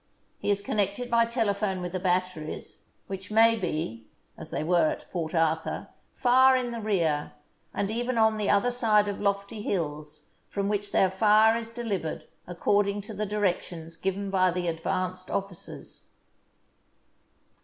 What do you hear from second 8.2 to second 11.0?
the other side of lofty hills from which